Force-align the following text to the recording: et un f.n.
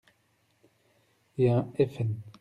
et 1.37 1.47
un 1.51 1.69
f.n. 1.77 2.15